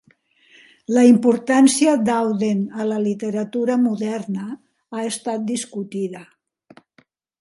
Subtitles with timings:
[0.95, 6.25] La importància d'Auden a la literatura moderna ha estat discutida.